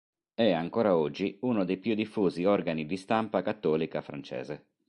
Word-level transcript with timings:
È 0.33 0.51
ancora 0.51 0.95
oggi 0.97 1.37
uno 1.41 1.63
dei 1.63 1.77
più 1.77 1.93
diffusi 1.93 2.43
organi 2.43 2.87
di 2.87 2.97
stampa 2.97 3.43
cattolica 3.43 4.01
francese. 4.01 4.69